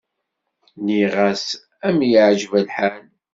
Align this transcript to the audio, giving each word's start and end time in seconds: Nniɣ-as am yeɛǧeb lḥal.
Nniɣ-as 0.77 1.45
am 1.87 1.97
yeɛǧeb 2.11 2.53
lḥal. 2.65 3.05